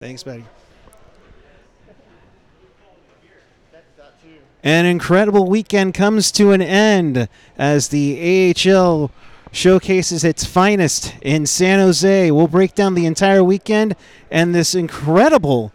[0.00, 0.46] Thanks, Betty.
[4.62, 9.10] An incredible weekend comes to an end as the AHL
[9.52, 12.30] showcases its finest in San Jose.
[12.30, 13.94] We'll break down the entire weekend
[14.30, 15.70] and this incredible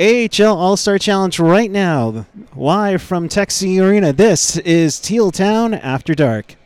[0.00, 2.26] AHL All Star Challenge right now,
[2.56, 4.12] live from TechCU Arena.
[4.12, 6.56] This is Teal Town After Dark.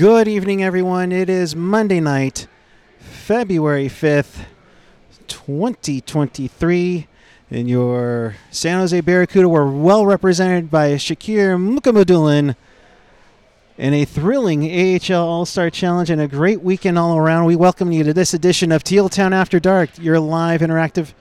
[0.00, 1.12] Good evening, everyone.
[1.12, 2.46] It is Monday night,
[3.00, 4.46] February 5th,
[5.28, 7.06] 2023.
[7.50, 12.56] And your San Jose Barracuda were well represented by Shakir Mukhamadullin
[13.76, 17.44] in a thrilling AHL All Star Challenge and a great weekend all around.
[17.44, 21.12] We welcome you to this edition of Teal Town After Dark, your live interactive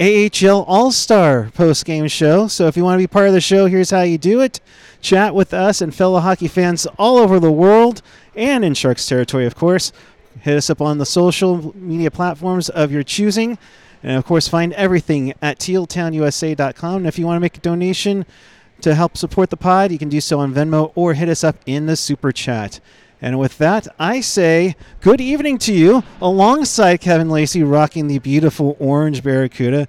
[0.00, 2.48] AHL All Star post game show.
[2.48, 4.60] So if you want to be part of the show, here's how you do it
[5.02, 8.02] chat with us and fellow hockey fans all over the world
[8.34, 9.92] and in Sharks territory, of course.
[10.40, 13.58] Hit us up on the social media platforms of your choosing.
[14.02, 16.96] And of course, find everything at tealtownusa.com.
[16.96, 18.24] And if you want to make a donation
[18.80, 21.56] to help support the pod, you can do so on Venmo or hit us up
[21.66, 22.80] in the super chat.
[23.22, 28.76] And with that, I say good evening to you alongside Kevin Lacy rocking the beautiful
[28.78, 29.88] orange Barracuda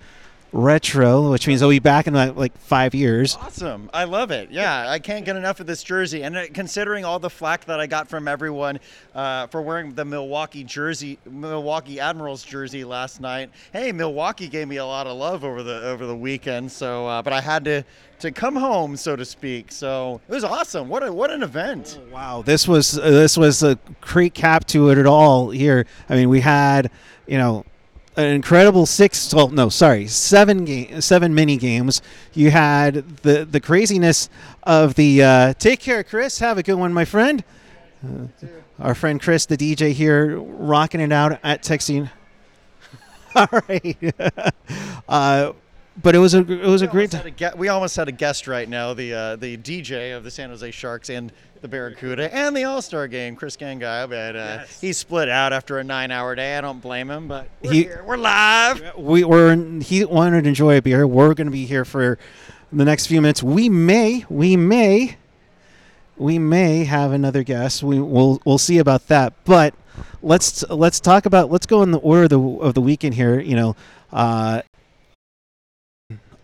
[0.53, 3.37] retro, which means I'll be back in like, like five years.
[3.41, 3.89] Awesome.
[3.93, 4.51] I love it.
[4.51, 6.23] Yeah, I can't get enough of this jersey.
[6.23, 8.79] And uh, considering all the flack that I got from everyone
[9.15, 14.77] uh, for wearing the Milwaukee jersey, Milwaukee Admirals jersey last night, hey, Milwaukee gave me
[14.77, 16.71] a lot of love over the over the weekend.
[16.71, 17.83] So, uh, but I had to
[18.19, 19.71] to come home, so to speak.
[19.71, 20.89] So it was awesome.
[20.89, 21.99] What a what an event!
[21.99, 25.85] Oh, wow, this was uh, this was a great cap to it at all here.
[26.09, 26.91] I mean, we had
[27.27, 27.65] you know
[28.15, 29.33] an incredible six.
[29.33, 32.01] Well, no, sorry, seven game, seven mini games.
[32.33, 34.29] You had the the craziness
[34.63, 35.23] of the.
[35.23, 36.39] Uh, take care, Chris.
[36.39, 37.43] Have a good one, my friend.
[38.03, 38.47] Uh,
[38.79, 42.09] our friend Chris, the DJ here, rocking it out at TechCU.
[43.35, 44.13] All right.
[45.07, 45.53] uh,
[46.01, 47.13] but it was a it was we a great.
[47.13, 50.31] A ge- we almost had a guest right now, the uh, the DJ of the
[50.31, 51.31] San Jose Sharks and
[51.61, 54.09] the Barracuda and the All Star Game, Chris Gangai.
[54.09, 54.81] But uh, Yes.
[54.81, 56.57] he split out after a nine hour day.
[56.57, 57.27] I don't blame him.
[57.27, 58.03] But we're He- here.
[58.05, 58.97] We're live.
[58.97, 61.05] we were he wanted to enjoy a beer.
[61.05, 62.17] We're going to be here for
[62.73, 63.43] the next few minutes.
[63.43, 65.17] We may, we may,
[66.17, 67.83] we may have another guest.
[67.83, 69.33] We will we'll see about that.
[69.45, 69.73] But
[70.23, 73.39] let's let's talk about let's go in the order of the of the weekend here.
[73.39, 73.75] You know,
[74.11, 74.61] uh,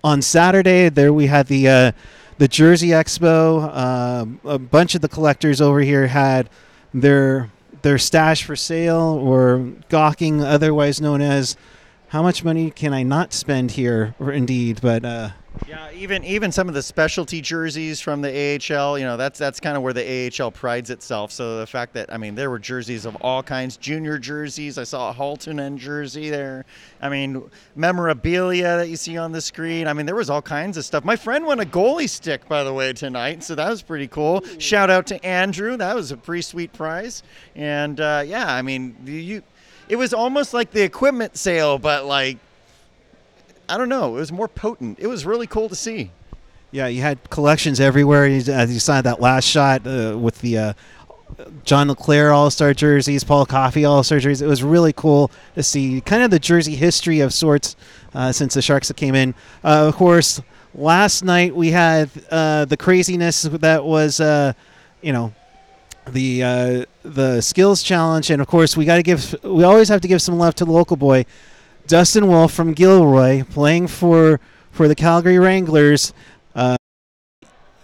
[0.07, 1.91] on Saturday there we had the uh,
[2.37, 3.75] the Jersey Expo.
[3.75, 6.49] Um a bunch of the collectors over here had
[6.93, 7.51] their
[7.81, 11.57] their stash for sale or gawking, otherwise known as
[12.09, 14.15] how much money can I not spend here?
[14.17, 15.29] Or indeed, but uh,
[15.67, 19.59] Yeah, even even some of the specialty jerseys from the AHL, you know, that's that's
[19.59, 21.31] kind of where the AHL prides itself.
[21.31, 24.77] So the fact that I mean, there were jerseys of all kinds, junior jerseys.
[24.77, 26.65] I saw a Halton Halttunen jersey there.
[27.01, 29.87] I mean, memorabilia that you see on the screen.
[29.87, 31.03] I mean, there was all kinds of stuff.
[31.03, 34.43] My friend won a goalie stick, by the way, tonight, so that was pretty cool.
[34.59, 35.77] Shout out to Andrew.
[35.77, 37.23] That was a pretty sweet prize.
[37.55, 39.43] And uh, yeah, I mean, you.
[39.89, 42.39] It was almost like the equipment sale, but like
[43.69, 44.15] I don't know.
[44.15, 44.99] It was more potent.
[44.99, 46.11] It was really cool to see.
[46.71, 48.27] yeah, you had collections everywhere.
[48.27, 50.73] You, as you saw that last shot uh, with the uh,
[51.63, 54.41] John Leclerc All Star jerseys, Paul Coffey All Star jerseys.
[54.41, 57.75] It was really cool to see kind of the jersey history of sorts
[58.13, 59.33] uh, since the Sharks came in.
[59.63, 60.41] Uh, of course,
[60.73, 64.53] last night we had uh, the craziness that was, uh,
[65.01, 65.33] you know,
[66.07, 69.99] the uh, the skills challenge, and of course we got to give we always have
[70.01, 71.25] to give some love to the local boy,
[71.87, 74.39] Dustin Wolf from Gilroy, playing for
[74.71, 76.13] for the Calgary Wranglers.
[76.53, 76.77] Uh,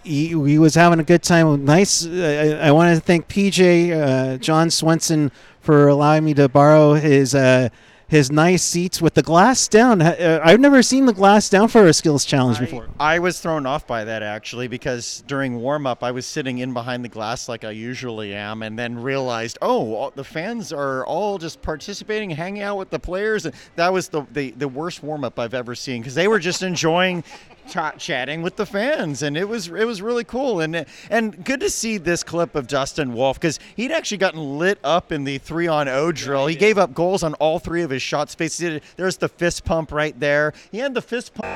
[0.04, 1.64] he, he was having a good time.
[1.64, 2.06] Nice.
[2.06, 7.34] I, I want to thank PJ uh, John Swenson for allowing me to borrow his
[7.34, 7.70] uh,
[8.08, 10.02] his nice seats with the glass down.
[10.02, 12.88] Uh, I've never seen the glass down for a skills challenge before.
[13.00, 16.58] I, I was thrown off by that actually because during warm up I was sitting
[16.58, 20.72] in behind the glass like I usually am, and then realized, oh, all, the fans
[20.72, 23.46] are all just participating, hanging out with the players.
[23.46, 26.38] And that was the the, the worst warm up I've ever seen because they were
[26.38, 27.24] just enjoying.
[27.66, 31.60] Ch- chatting with the fans and it was it was really cool and and good
[31.60, 35.38] to see this clip of Dustin Wolf because he'd actually gotten lit up in the
[35.38, 36.46] three on O drill.
[36.46, 38.34] he gave up goals on all three of his shots.
[38.34, 40.52] Basically, there's the fist pump right there.
[40.70, 41.48] He had the fist pump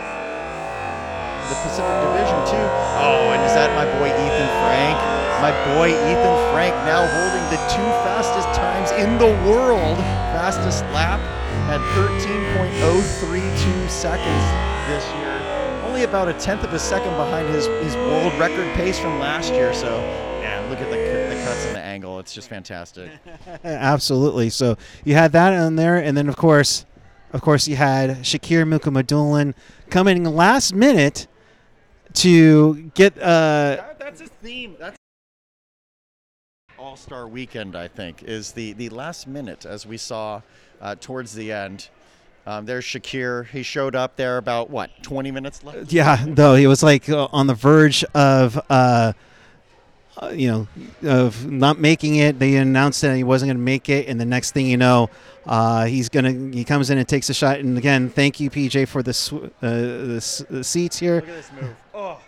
[1.49, 2.67] the Pacific Division too.
[3.01, 4.97] Oh, and is that my boy Ethan Frank?
[5.41, 9.97] My boy Ethan Frank now holding the two fastest times in the world,
[10.37, 11.21] fastest lap
[11.73, 14.45] at 13.032 seconds
[14.93, 15.33] this year.
[15.89, 19.51] Only about a tenth of a second behind his, his world record pace from last
[19.55, 19.73] year.
[19.73, 20.05] So,
[20.69, 22.19] look at the, the cuts and the angle.
[22.21, 23.11] It's just fantastic.
[23.65, 24.51] Absolutely.
[24.51, 26.85] So you had that on there, and then of course,
[27.33, 29.55] of course, you had Shakir Mukhamadullin
[29.91, 31.27] coming last minute
[32.15, 33.17] to get.
[33.19, 34.75] Uh, That- that's his theme.
[34.79, 34.97] That's
[36.79, 40.41] All Star Weekend, I think, is the the last minute as we saw
[40.81, 41.89] uh, towards the end.
[42.47, 43.47] Um, there's Shakir.
[43.49, 45.93] He showed up there about what 20 minutes left.
[45.93, 48.59] yeah, though he was like uh, on the verge of.
[48.71, 49.13] Uh,
[50.21, 50.49] uh, you
[51.03, 52.39] know, of not making it.
[52.39, 55.11] They announced that he wasn't going to make it, and the next thing you know,
[55.47, 57.59] uh, he's gonna he comes in and takes a shot.
[57.61, 61.17] And again, thank you, PJ, for the sw- uh, the, s- the seats here.
[61.17, 61.77] Look at this move.
[61.95, 62.21] Oh,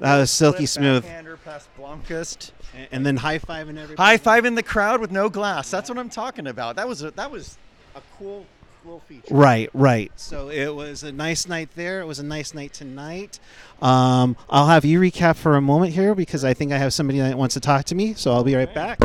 [0.00, 1.04] That was silky smooth.
[1.44, 2.50] past Blomqvist.
[2.90, 4.02] And then high five and everything.
[4.04, 5.70] High five in the crowd with no glass.
[5.70, 6.74] That's what I'm talking about.
[6.76, 7.56] That was a, that was
[7.94, 8.44] a cool
[8.84, 9.34] little feature.
[9.34, 10.12] Right, right.
[10.16, 12.00] So it was a nice night there.
[12.00, 13.38] It was a nice night tonight.
[13.82, 17.18] Um, I'll have you recap for a moment here because I think I have somebody
[17.20, 18.14] that wants to talk to me.
[18.14, 19.00] So I'll be right back.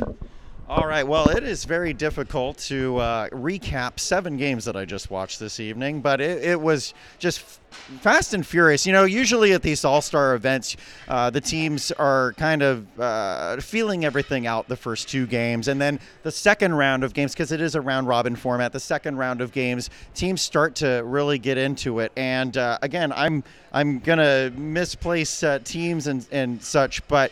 [0.69, 1.01] All right.
[1.01, 5.59] Well, it is very difficult to uh, recap seven games that I just watched this
[5.59, 7.59] evening, but it, it was just f-
[8.01, 8.85] fast and furious.
[8.85, 10.77] You know, usually at these All Star events,
[11.07, 15.81] uh, the teams are kind of uh, feeling everything out the first two games, and
[15.81, 18.71] then the second round of games, because it is a round robin format.
[18.71, 22.11] The second round of games, teams start to really get into it.
[22.15, 23.43] And uh, again, I'm
[23.73, 27.31] I'm gonna misplace uh, teams and and such, but.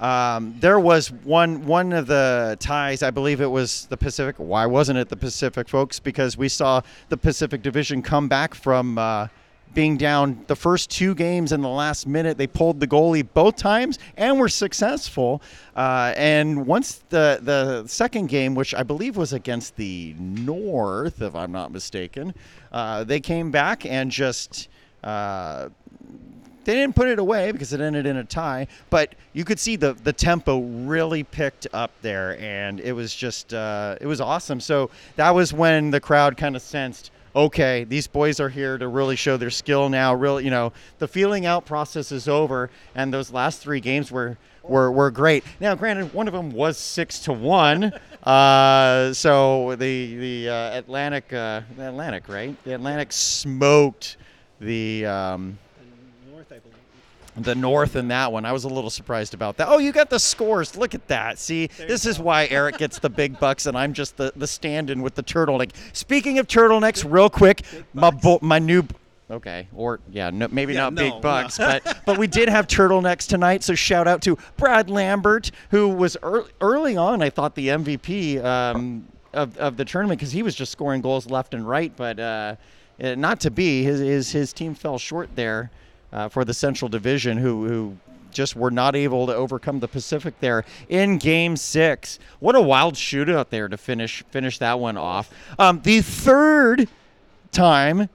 [0.00, 3.02] Um, there was one one of the ties.
[3.02, 4.36] I believe it was the Pacific.
[4.38, 6.00] Why wasn't it the Pacific, folks?
[6.00, 9.28] Because we saw the Pacific Division come back from uh,
[9.72, 12.38] being down the first two games in the last minute.
[12.38, 15.42] They pulled the goalie both times and were successful.
[15.76, 21.34] Uh, and once the the second game, which I believe was against the North, if
[21.34, 22.34] I'm not mistaken,
[22.72, 24.68] uh, they came back and just.
[26.64, 29.76] They didn't put it away because it ended in a tie, but you could see
[29.76, 34.60] the the tempo really picked up there, and it was just uh, it was awesome.
[34.60, 38.88] So that was when the crowd kind of sensed, okay, these boys are here to
[38.88, 40.14] really show their skill now.
[40.14, 44.38] Really, you know, the feeling out process is over, and those last three games were.
[44.66, 45.44] Were, were great.
[45.60, 47.92] Now, granted, one of them was six to one,
[48.24, 52.56] uh, so the the uh, Atlantic, uh, Atlantic, right?
[52.64, 54.16] The Atlantic smoked
[54.60, 55.58] the um,
[57.36, 58.44] the North in that one.
[58.44, 59.68] I was a little surprised about that.
[59.68, 60.76] Oh, you got the scores.
[60.76, 61.38] Look at that.
[61.38, 64.90] See, this is why Erik gets the big bucks and I'm just the, the stand
[64.90, 65.72] in with the turtleneck.
[65.92, 68.84] Speaking of turtlenecks, real quick, my, bo- my new.
[69.30, 71.20] Okay, or yeah, no, maybe Yeah, not no, big no.
[71.20, 73.62] bucks, but but we did have turtlenecks tonight.
[73.64, 77.22] So shout out to Brad Lambert, who was early, early on.
[77.22, 81.28] I thought the MVP um, of, of the tournament because he was just scoring goals
[81.30, 82.56] left and right, but uh,
[83.02, 83.82] uh, not to be.
[83.82, 85.70] His, his his team fell short there
[86.14, 87.96] uh, for the Central Division, who who
[88.30, 92.18] just were not able to overcome the Pacific there in Game Six.
[92.40, 95.30] What a wild shootout there to finish finish that one off.
[95.58, 96.88] Um, the third
[97.52, 98.08] time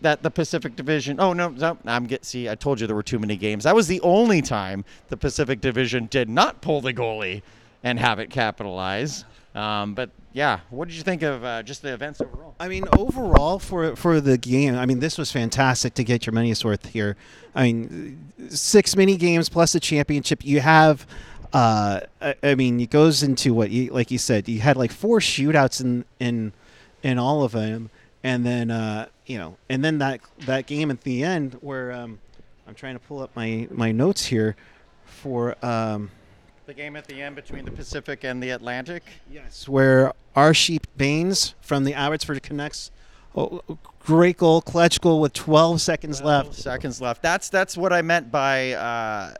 [0.00, 1.20] that the Pacific Division.
[1.20, 2.24] Oh no, no, I'm get.
[2.24, 3.64] See, I told you there were too many games.
[3.64, 7.42] That was the only time the Pacific Division did not pull the goalie
[7.82, 9.24] and have it capitalize.
[9.54, 12.54] Um, but yeah, what did you think of uh, just the events overall?
[12.58, 16.32] I mean, overall for for the game, I mean, this was fantastic to get your
[16.32, 17.16] money's worth here.
[17.54, 20.44] I mean, six mini games plus the championship.
[20.44, 21.06] You have,
[21.52, 24.10] uh, I, I mean, it goes into what you like.
[24.10, 26.52] You said you had like four shootouts in in
[27.02, 27.90] in all of them,
[28.24, 32.18] and then uh, you know, and then that that game at the end where um,
[32.66, 34.56] I'm trying to pull up my my notes here
[35.04, 35.56] for.
[35.62, 36.10] Um,
[36.66, 39.02] The game at the end between the Pacific and the Atlantic.
[39.30, 42.90] Yes, where our sheep Baines from the Abbotsford Canucks,
[43.34, 43.62] oh,
[44.04, 46.54] great goal, clutch goal with 12 seconds left.
[46.54, 47.22] Seconds left.
[47.22, 49.34] That's that's what I meant by uh,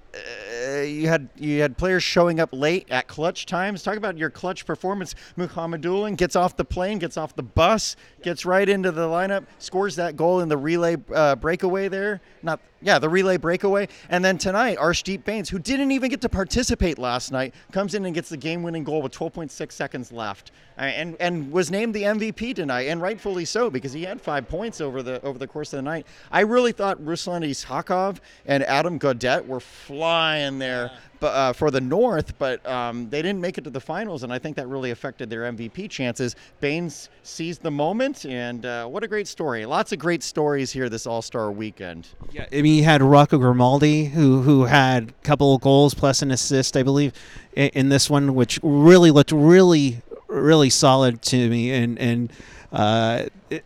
[0.83, 3.83] you had you had players showing up late at clutch times.
[3.83, 5.15] Talk about your clutch performance.
[5.39, 9.97] Mukhamadullin gets off the plane, gets off the bus, gets right into the lineup, scores
[9.97, 12.21] that goal in the relay uh, breakaway there.
[12.43, 13.89] Not yeah, the relay breakaway.
[14.11, 18.05] And then tonight, Arshdeep Bains, who didn't even get to participate last night, comes in
[18.05, 22.55] and gets the game-winning goal with 12.6 seconds left, and and was named the MVP
[22.55, 25.79] tonight, and rightfully so because he had five points over the over the course of
[25.79, 26.07] the night.
[26.31, 30.91] I really thought Ruslan Iskhakov and Adam Gaudette were flying there.
[31.21, 34.33] But, uh, for the North, but um, they didn't make it to the finals, and
[34.33, 36.35] I think that really affected their MVP chances.
[36.59, 39.65] Bains seized the moment, and uh, what a great story!
[39.65, 42.09] Lots of great stories here this All Star weekend.
[42.33, 46.23] Yeah, I mean, you had Rocco Grimaldi, who who had a couple of goals plus
[46.23, 47.13] an assist, I believe,
[47.55, 51.71] in, in this one, which really looked really, really solid to me.
[51.71, 52.33] And and
[52.73, 53.65] uh, it,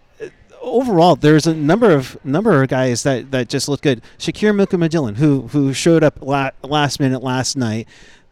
[0.67, 4.03] overall, there's a number of number of guys that, that just look good.
[4.19, 7.89] Shakir Mukhamadullin, who who showed up la- last minute last night.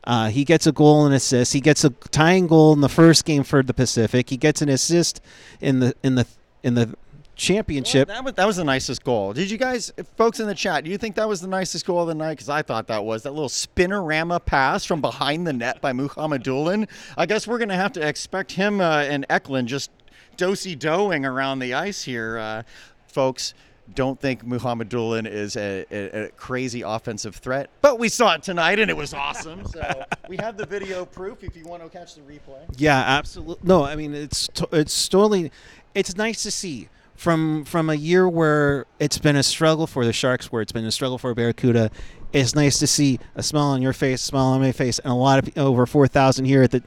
[0.07, 1.55] Uh, he gets a goal and assist.
[1.55, 4.29] He gets a tying goal in the first game for the Pacific.
[4.29, 5.23] He gets an assist
[5.61, 6.27] in the in the
[6.63, 6.95] in the
[7.37, 8.09] championship.
[8.09, 9.33] Well, that, was, that was the nicest goal.
[9.33, 12.03] Did you guys, folks in the chat, do you think that was the nicest goal
[12.03, 12.35] of the night?
[12.35, 16.89] Because I thought that was that little spinorama pass from behind the net by Mukhamadullin.
[17.17, 19.91] I guess we're to have to expect him uh, and Eklund just
[20.37, 22.63] dosey doing around the ice here, uh,
[23.09, 23.55] folks.
[23.95, 28.43] Don't think Muhammad Mukhamadullin is a, a, a, crazy offensive threat, but we saw it
[28.43, 29.67] tonight and it was awesome.
[29.67, 32.65] So we have the video proof if you want to catch the replay.
[32.79, 33.69] Yeah, absolutely.
[33.69, 35.53] No, I mean it's to, it's totally.
[35.95, 40.13] It's nice to see from from a year where it's been a struggle for the
[40.13, 41.91] Sharks, where it's been a struggle for Barracuda.
[42.33, 45.13] It's nice to see a smile on your face, a smile on my face, and
[45.13, 46.83] a lot of over four thousand here at the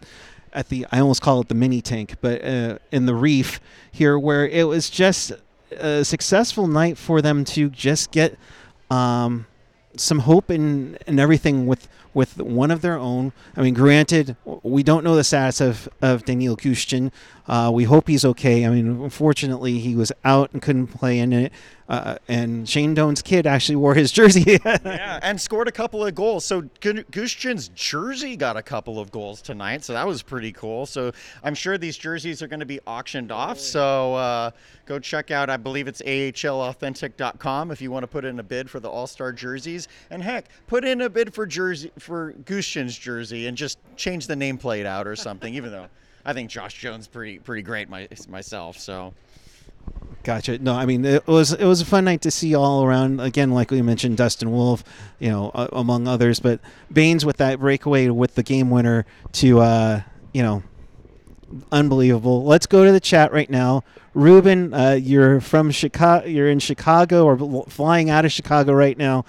[0.57, 3.61] at the I almost call it the mini tank, but uh, in the reef
[3.91, 5.31] here, where it was just
[5.71, 8.37] a successful night for them to just get
[8.89, 9.45] um,
[9.95, 13.33] some hope and and everything with with one of their own.
[13.55, 17.11] I mean, granted, we don't know the status of of Daniil Gushchin.
[17.47, 18.65] Uh, we hope he's okay.
[18.65, 21.53] I mean, unfortunately, he was out and couldn't play in it.
[21.89, 24.59] Uh, and Shane Doan's kid actually wore his jersey.
[24.65, 26.43] yeah, and scored a couple of goals.
[26.43, 30.85] So Gushchin's jersey got a couple of goals tonight, so that was pretty cool.
[30.85, 31.13] So
[31.43, 33.57] I'm sure these jerseys are going to be auctioned off.
[33.57, 34.51] So uh,
[34.85, 38.69] go check out, I believe it's ahlauthentic.com if you want to put in a bid
[38.69, 39.87] for the All Star jerseys.
[40.09, 44.35] And heck, put in a bid for jersey for Gushchin's jersey and just change the
[44.35, 45.53] nameplate out or something.
[45.53, 45.87] even though
[46.27, 48.77] I think Josh Jones pretty pretty great my, myself.
[48.77, 49.13] So.
[50.23, 50.59] Gotcha.
[50.59, 53.21] No, I mean it was it was a fun night to see all around.
[53.21, 54.83] Again, like we mentioned, Dustin Wolf,
[55.19, 56.59] you know, uh, among others, but
[56.91, 60.01] Bains with that breakaway with the game winner to, uh,
[60.33, 60.63] you know,
[61.71, 62.43] unbelievable.
[62.43, 63.85] Let's go to the chat right now.
[64.13, 66.25] Ruben, uh, you're from Chicago.
[66.25, 69.23] You're in Chicago or flying out of Chicago right now.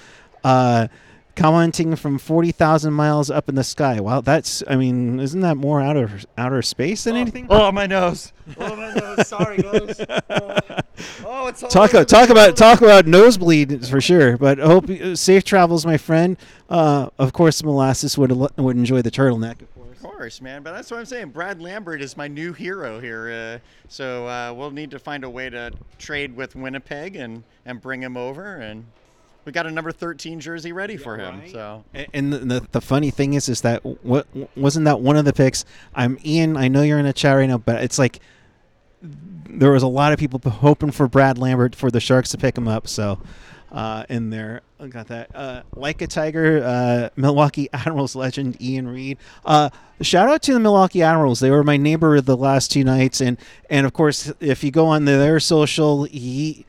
[1.39, 4.01] Commenting from 40,000 miles up in the sky.
[4.01, 7.47] Wow, that's, I mean, isn't that more outer outer space than oh, anything?
[7.49, 8.33] Oh, my nose.
[8.59, 9.29] Oh, my nose.
[9.29, 10.01] Sorry, guys.
[11.25, 14.37] Oh, it's talk, about, talk about talk about nosebleed for sure.
[14.37, 16.37] But hope uh, safe travels, my friend.
[16.69, 19.61] Uh, of course, molasses would would enjoy the turtleneck.
[19.81, 20.65] Of course, man.
[20.65, 21.31] But that's what I'm saying.
[21.31, 23.31] Brad Lambert is my new hero here.
[23.31, 27.81] Uh, so uh, we'll need to find a way to trade with Winnipeg and, and
[27.81, 28.87] bring him over and
[29.49, 31.41] we got a number 13 jersey ready yeah, for him.
[31.41, 31.51] Right.
[31.51, 35.25] So, and the, the, the funny thing is, is that what wasn't that one of
[35.25, 35.65] the picks?
[35.95, 36.59] I'm Ian.
[36.59, 38.21] I know you're in a chat right now, but it's like
[39.01, 42.59] there was a lot of people hoping for Brad Lambert for the Sharks to pick
[42.59, 42.87] him up.
[42.87, 43.21] So,
[43.73, 45.35] uh, in there, I got that.
[45.35, 49.17] Uh, like a Tiger, uh, Milwaukee Admirals legend Ian Reed.
[49.47, 49.71] Uh,
[50.03, 51.41] shout out to the Milwaukee Admirals.
[51.41, 53.39] They were my neighbor the last two nights, and
[53.71, 56.67] and of course, if you go on their social, he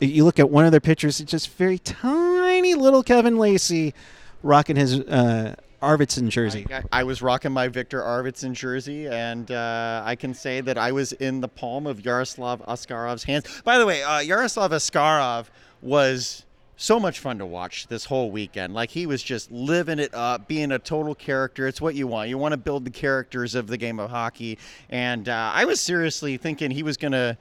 [0.00, 3.94] you look at one of their pictures, it's just very tiny little Kevin Lacy
[4.42, 6.66] rocking his uh, Arvidsson jersey.
[6.70, 10.92] I, I, was rocking my Viktor Arvidsson jersey, and uh, I can say that I
[10.92, 13.62] was in the palm of Yaroslav Askarov's hands.
[13.62, 15.46] By the way, uh, Yaroslav Askarov
[15.82, 16.44] was
[16.76, 18.74] so much fun to watch this whole weekend.
[18.74, 21.66] Like he was just living it up, being a total character.
[21.66, 22.28] It's what you want.
[22.28, 24.58] You want to build the characters of the game of hockey.
[24.90, 27.38] And uh, I was seriously thinking he was going to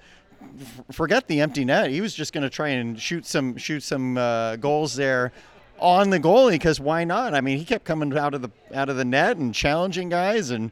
[0.92, 1.90] forget the empty net.
[1.90, 5.32] He was just going to try and shoot some shoot some uh, goals there
[5.80, 7.34] on the goalie because why not?
[7.34, 10.50] I mean, he kept coming out of the out of the net and challenging guys
[10.52, 10.72] and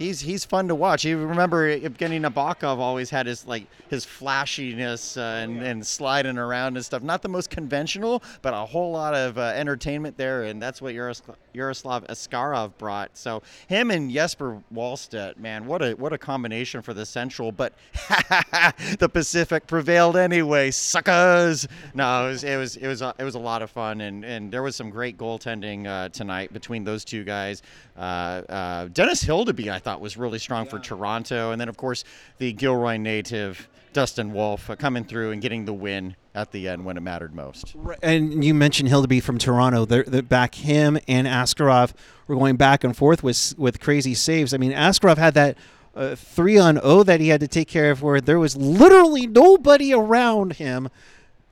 [0.00, 1.04] he's he's fun to watch.
[1.04, 6.76] You remember Evgeny Nabokov always had his like his flashiness uh, and, and sliding around
[6.76, 7.02] and stuff.
[7.02, 10.94] Not the most conventional, but a whole lot of uh, entertainment there, and that's what
[10.94, 13.16] Yaroslav, Yaroslav Askarov brought.
[13.16, 17.52] So him and Jesper Wallstedt, man, what a what a combination for the Central.
[17.52, 17.74] But
[18.98, 21.68] the Pacific prevailed anyway, suckers.
[21.94, 24.24] No, it was it was it was a, it was a lot of fun, and
[24.24, 27.62] and there was some great goaltending uh, tonight between those two guys.
[28.00, 30.70] Uh, uh, Dennis Hildeby, I thought, was really strong yeah.
[30.70, 31.52] for Toronto.
[31.52, 32.04] And then, of course,
[32.36, 36.84] the Gilroy native, Dustin Wolf, uh, coming through and getting the win at the end
[36.84, 37.74] when it mattered most.
[38.02, 39.86] And you mentioned Hildeby from Toronto.
[39.86, 41.92] The, back him and Askarov
[42.26, 44.52] were going back and forth with, with crazy saves.
[44.52, 45.56] I mean, Askarov had that
[45.94, 49.26] uh, three on O that he had to take care of where there was literally
[49.26, 50.88] nobody around him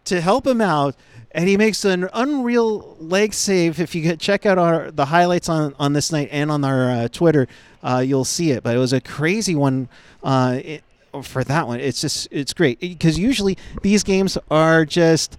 [0.09, 0.95] to help him out
[1.33, 3.81] and he makes an unreal leg save.
[3.81, 7.09] If you check out our the highlights on on this night and on our uh,
[7.09, 7.47] Twitter,
[7.83, 8.63] uh, you'll see it.
[8.63, 9.89] But it was a crazy one
[10.23, 10.85] uh, it,
[11.23, 11.81] for that one.
[11.81, 15.39] It's just it's great because usually these games are just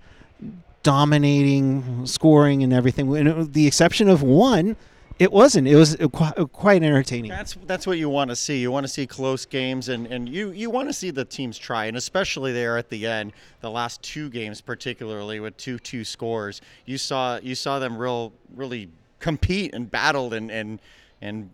[0.83, 3.07] dominating, scoring, and everything.
[3.07, 4.75] With the exception of one
[5.19, 5.67] it wasn't.
[5.67, 7.29] It was uh, quite, uh, quite entertaining.
[7.29, 8.59] That's that's what you want to see.
[8.59, 11.57] You want to see close games, and, and you you want to see the teams
[11.57, 16.05] try, and especially there at the end, the last two games particularly with two two
[16.05, 16.61] scores.
[16.85, 20.79] You saw you saw them real really compete and battled and and
[21.21, 21.49] and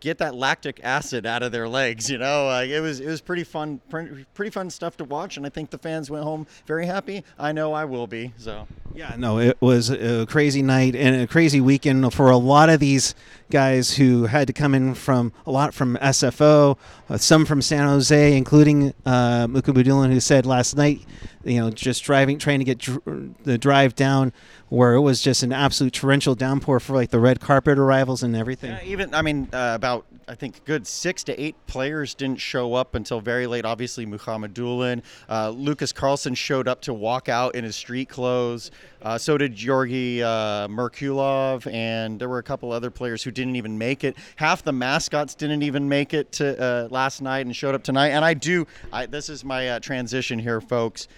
[0.00, 2.10] get that lactic acid out of their legs.
[2.10, 5.46] You know, uh, it was it was pretty fun, pretty fun stuff to watch, and
[5.46, 7.24] I think the fans went home very happy.
[7.38, 8.32] I know I will be.
[8.36, 12.68] So yeah, no, it was a crazy night and a crazy weekend for a lot
[12.68, 13.14] of these
[13.50, 16.76] guys who had to come in from a lot from SFO,
[17.08, 21.00] uh, some from San Jose, including uh, Mukhamadullin, who said last night,
[21.48, 23.02] you know, just driving, trying to get dr-
[23.44, 24.32] the drive down
[24.68, 28.36] where it was just an absolute torrential downpour for like the red carpet arrivals and
[28.36, 28.70] everything.
[28.70, 32.74] Yeah, even I mean, uh, about I think good six to eight players didn't show
[32.74, 33.64] up until very late.
[33.64, 38.70] Obviously, Mukhamadullin, uh, Lucas Carlson showed up to walk out in his street clothes.
[39.00, 43.56] Uh, so did Georgi uh, Merkulov, and there were a couple other players who didn't
[43.56, 44.16] even make it.
[44.36, 48.08] Half the mascots didn't even make it to uh, last night and showed up tonight.
[48.08, 48.66] And I do.
[48.92, 51.08] I, this is my uh, transition here, folks.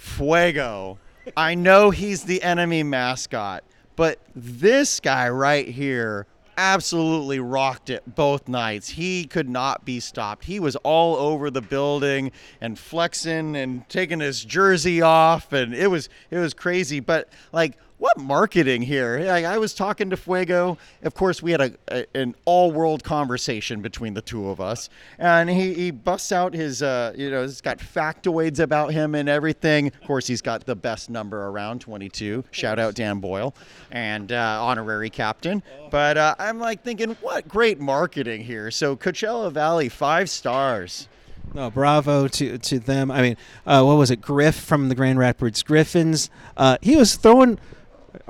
[0.00, 0.98] Fuego
[1.36, 3.62] I know he's the enemy mascot,
[3.96, 6.26] but this guy right here
[6.56, 8.88] absolutely rocked it both nights.
[8.88, 10.44] He could not be stopped.
[10.44, 15.86] He was all over the building and flexing and taking his jersey off and it
[15.88, 19.28] was it was crazy, but like what marketing here?
[19.30, 20.78] I, was talking to Fuego.
[21.02, 24.88] Of course, we had a, a an all world conversation between the two of us,
[25.18, 29.28] and he, he busts out his uh, you know he's got factoids about him and
[29.28, 29.88] everything.
[29.88, 32.42] Of course, he's got the best number around 22.
[32.52, 33.54] Shout out Dan Boyle,
[33.90, 35.62] and uh, honorary captain.
[35.90, 38.70] But uh, I'm like thinking, what great marketing here.
[38.70, 41.06] So Coachella Valley, five stars.
[41.52, 43.10] No, bravo to to them.
[43.10, 44.22] I mean, uh, what was it?
[44.22, 46.30] Griff from the Grand Rapids Griffins.
[46.56, 47.58] Uh, he was throwing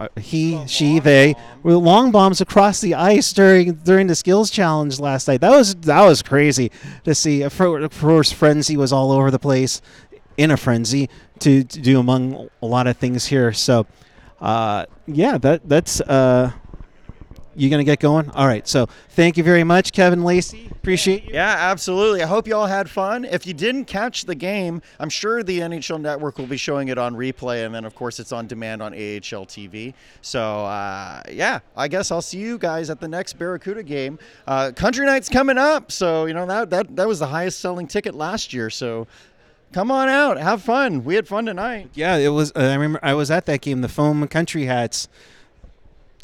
[0.00, 4.98] uh, he, she, they were long bombs across the ice during during the skills challenge
[4.98, 5.40] last night.
[5.42, 6.72] That was that was crazy
[7.04, 7.42] to see.
[7.42, 9.82] Of course, frenzy was all over the place,
[10.40, 13.52] in a frenzy to, to do among a lot of things here.
[13.52, 13.86] So,
[14.40, 16.52] uh, yeah, that that's uh,
[17.54, 18.30] you gonna get going?
[18.30, 18.66] All right.
[18.66, 20.68] So thank you very much, Kevin Lacy.
[20.70, 21.34] Appreciate you.
[21.34, 22.22] Yeah, absolutely.
[22.22, 23.24] I hope you all had fun.
[23.24, 26.98] If you didn't catch the game, I'm sure the NHL Network will be showing it
[26.98, 29.94] on replay, and then of course it's on demand on AHL TV.
[30.22, 34.18] So uh, yeah, I guess I'll see you guys at the next Barracuda game.
[34.46, 37.86] Uh, Country Night's coming up, so you know that that that was the highest selling
[37.86, 38.70] ticket last year.
[38.70, 39.06] So
[39.72, 41.04] come on out, have fun.
[41.04, 41.90] We had fun tonight.
[41.94, 42.52] Yeah, it was.
[42.54, 43.80] Uh, I remember I was at that game.
[43.80, 45.08] The foam country hats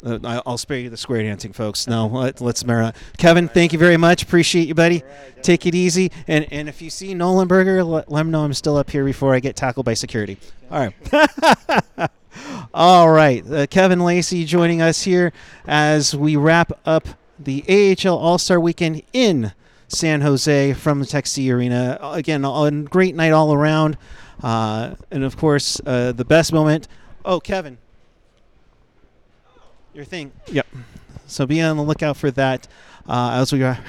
[0.05, 1.87] uh, I'll spare you the square dancing, folks.
[1.87, 2.93] No, let, us Mara.
[3.17, 4.23] Kevin, thank you very much.
[4.23, 5.03] Appreciate you, buddy.
[5.41, 6.11] Take it easy.
[6.27, 9.03] And and if you see Nolan Berger, let, let him know I'm still up here
[9.03, 10.37] before I get tackled by security.
[10.69, 12.11] All right.
[12.73, 13.43] All right.
[13.51, 15.33] Uh, Kevin Lacy joining us here
[15.65, 17.07] as we wrap up
[17.39, 19.51] the AHL All Star Weekend in
[19.87, 21.97] San Jose from the TechCU Arena.
[22.01, 23.97] Again, a great night all around.
[24.43, 26.87] Uh, and of course, uh, the best moment.
[27.25, 27.79] Oh, Kevin
[29.97, 30.31] your thing.
[30.51, 30.67] Yep.
[31.25, 32.67] So be on the lookout for that
[33.09, 33.79] uh, as we are.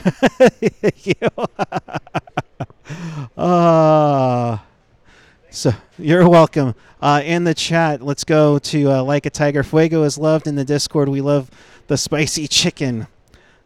[3.37, 4.57] uh,
[5.51, 6.75] so you're welcome.
[7.03, 9.63] Uh, in the chat, let's go to uh, like a tiger.
[9.63, 11.11] Fuego is loved in the Discord.
[11.11, 11.51] We love
[11.89, 13.07] the spicy chicken,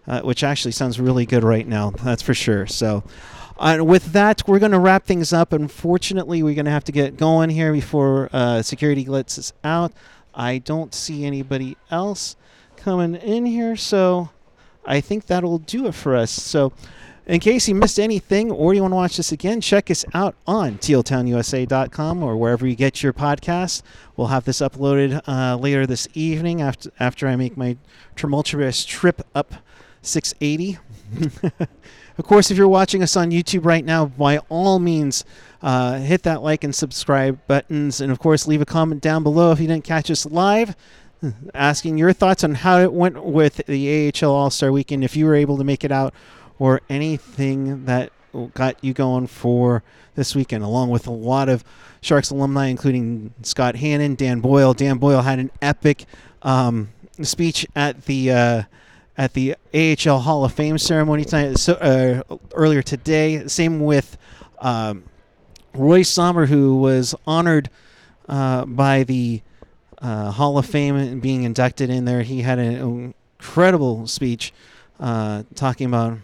[0.08, 1.90] uh, which actually sounds really good right now.
[1.90, 2.66] That's for sure.
[2.66, 3.04] So.
[3.58, 5.52] Uh, with that, we're going to wrap things up.
[5.52, 9.92] Unfortunately, we're going to have to get going here before uh, security lets us out.
[10.34, 12.36] I don't see anybody else
[12.76, 14.30] coming in here, so
[14.84, 16.30] I think that'll do it for us.
[16.30, 16.72] So,
[17.24, 20.34] in case you missed anything or you want to watch this again, check us out
[20.44, 23.82] on tealtownusa.com or wherever you get your podcast.
[24.16, 27.76] We'll have this uploaded uh, later this evening after after I make my
[28.16, 29.54] tumultuous trip up
[30.02, 30.78] 680.
[32.18, 35.24] of course, if you're watching us on YouTube right now, by all means,
[35.62, 38.00] uh, hit that like and subscribe buttons.
[38.00, 40.76] And of course, leave a comment down below if you didn't catch us live,
[41.54, 45.26] asking your thoughts on how it went with the AHL All Star Weekend, if you
[45.26, 46.12] were able to make it out,
[46.58, 48.12] or anything that
[48.54, 49.82] got you going for
[50.14, 51.64] this weekend, along with a lot of
[52.00, 54.74] Sharks alumni, including Scott Hannan, Dan Boyle.
[54.74, 56.04] Dan Boyle had an epic
[56.42, 56.90] um,
[57.22, 58.30] speech at the.
[58.30, 58.62] Uh,
[59.16, 63.46] at the AHL Hall of Fame ceremony tonight, so, uh, earlier today.
[63.46, 64.16] Same with
[64.58, 65.04] um,
[65.74, 67.68] Roy Sommer, who was honored
[68.28, 69.42] uh, by the
[70.00, 74.52] uh, Hall of Fame and being inducted in there, he had an incredible speech
[74.98, 76.18] uh, talking about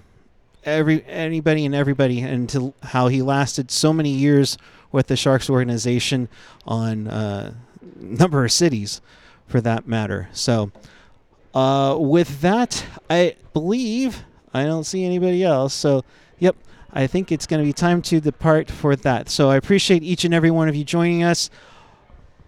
[0.64, 4.58] every anybody and everybody and to how he lasted so many years
[4.90, 6.28] with the Sharks organization
[6.66, 7.52] on a uh,
[8.00, 9.00] number of cities,
[9.46, 10.28] for that matter.
[10.32, 10.72] So.
[11.54, 15.74] Uh, with that, I believe I don't see anybody else.
[15.74, 16.04] So,
[16.38, 16.56] yep,
[16.92, 19.28] I think it's going to be time to depart for that.
[19.28, 21.50] So I appreciate each and every one of you joining us.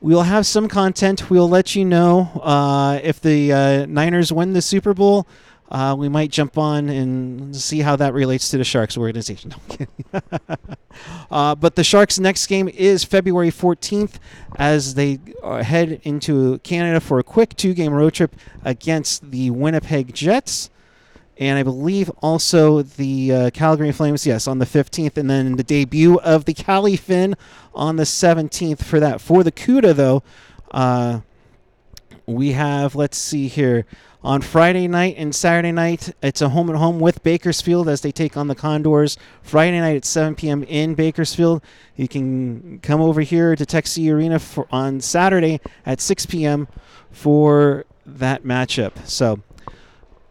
[0.00, 1.28] We'll have some content.
[1.28, 5.26] We'll let you know uh, if the uh, Niners win the Super Bowl.
[5.70, 9.54] Uh, we might jump on and see how that relates to the Sharks organization.
[10.12, 10.20] No,
[11.30, 14.14] uh, but the Sharks' next game is February 14th
[14.56, 19.50] as they uh, head into Canada for a quick two game road trip against the
[19.50, 20.70] Winnipeg Jets.
[21.38, 25.16] And I believe also the uh, Calgary Flames, yes, on the 15th.
[25.16, 27.34] And then the debut of the Cali Fin
[27.74, 29.22] on the 17th for that.
[29.22, 30.22] For the CUDA, though,
[30.70, 31.20] uh,
[32.26, 33.86] we have, let's see here
[34.22, 36.14] on Friday night and Saturday night.
[36.22, 39.16] It's a home and home with Bakersfield as they take on the Condors.
[39.42, 40.62] Friday night at 7 p.m.
[40.64, 41.62] in Bakersfield.
[41.96, 46.68] You can come over here to C Arena for, on Saturday at 6 p.m.
[47.10, 49.06] for that matchup.
[49.06, 49.40] So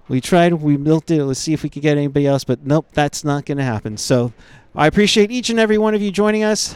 [0.07, 1.23] we tried, we built it.
[1.23, 3.97] Let's see if we could get anybody else, but nope, that's not going to happen.
[3.97, 4.33] So
[4.75, 6.75] I appreciate each and every one of you joining us.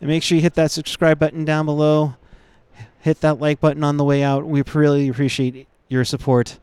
[0.00, 2.16] And make sure you hit that subscribe button down below.
[3.00, 4.44] Hit that like button on the way out.
[4.44, 6.58] We really appreciate your support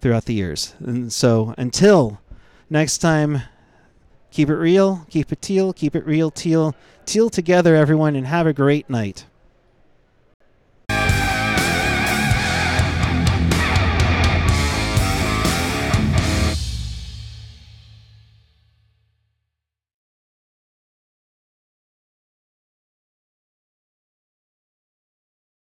[0.00, 0.74] throughout the years.
[0.80, 2.20] And so until
[2.70, 3.42] next time,
[4.30, 6.74] keep it real, keep it teal, keep it real, teal.
[7.06, 9.24] Teal together, everyone, and have a great night.